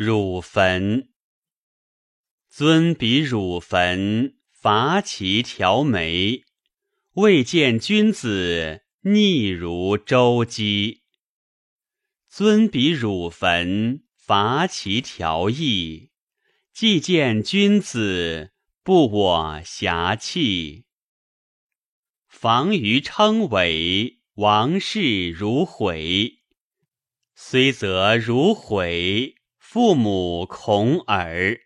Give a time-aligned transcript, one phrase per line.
[0.00, 1.08] 汝坟。
[2.48, 6.44] 尊比汝坟，伐其条眉。
[7.14, 11.02] 未见君子逆如周姬。
[12.28, 16.12] 尊比汝坟，伐其条翼。
[16.72, 18.52] 既见君子，
[18.84, 20.84] 不我遐弃。
[22.28, 26.34] 防于称伟，王室如毁。
[27.34, 29.34] 虽则如毁，
[29.70, 31.60] 父母恐耳。